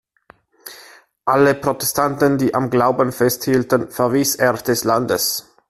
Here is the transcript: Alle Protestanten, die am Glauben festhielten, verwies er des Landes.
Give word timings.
Alle 1.25 1.53
Protestanten, 1.53 2.39
die 2.39 2.55
am 2.55 2.71
Glauben 2.71 3.11
festhielten, 3.11 3.91
verwies 3.91 4.33
er 4.35 4.53
des 4.53 4.83
Landes. 4.83 5.53